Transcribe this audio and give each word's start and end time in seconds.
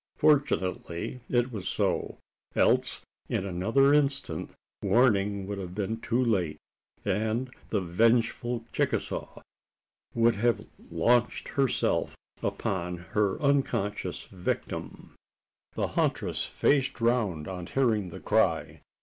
Fortunately 0.17 1.19
it 1.29 1.51
was 1.51 1.67
so: 1.67 2.17
else 2.55 3.01
in 3.29 3.45
another 3.45 3.93
instant 3.93 4.49
warning 4.81 5.45
would 5.45 5.59
have 5.59 5.75
been 5.75 5.97
too 6.01 6.25
late, 6.25 6.57
and 7.05 7.53
the 7.69 7.81
vengeful 7.81 8.65
Chicasaw 8.73 9.43
would 10.15 10.37
have 10.37 10.65
launched 10.89 11.49
herself 11.49 12.17
upon 12.41 12.97
her 13.13 13.39
unconscious 13.43 14.23
victim. 14.23 15.13
The 15.75 15.89
huntress 15.89 16.45
faced 16.45 16.99
round 16.99 17.47
on 17.47 17.67
hearing 17.67 18.09
the 18.09 18.19
cry. 18.19 18.81